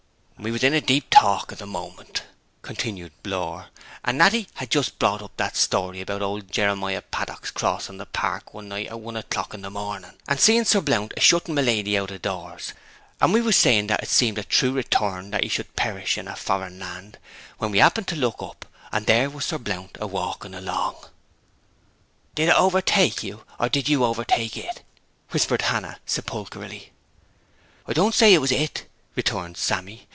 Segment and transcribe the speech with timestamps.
[0.43, 2.23] 'We was in a deep talk at the moment,'
[2.63, 3.67] continued Blore,
[4.03, 8.51] 'and Natty had just brought up that story about old Jeremiah Paddock's crossing the park
[8.51, 11.61] one night at one o'clock in the morning, and seeing Sir Blount a shutting my
[11.61, 12.73] lady out o' doors;
[13.21, 16.27] and we was saying that it seemed a true return that he should perish in
[16.27, 17.19] a foreign land;
[17.59, 21.05] when we happened to look up, and there was Sir Blount a walking along.'
[22.33, 24.81] 'Did it overtake you, or did you overtake it?'
[25.29, 26.93] whispered Hannah sepulchrally.
[27.85, 30.07] 'I don't say 'twas it,' returned Sammy.